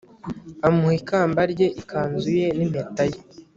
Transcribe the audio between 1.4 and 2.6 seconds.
rye, ikanzu ye